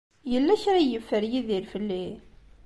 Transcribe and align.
Yella 0.31 0.55
kra 0.61 0.77
ay 0.79 0.87
yeffer 0.91 1.23
Yidir 1.31 1.63
fell-i? 1.71 2.05